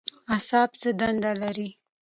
اعصاب 0.33 0.69
څه 0.81 0.89
دنده 0.99 1.31
لري؟ 1.41 1.69